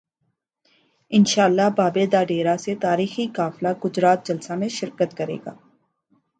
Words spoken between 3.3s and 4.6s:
قافلہ گجرات جلسہ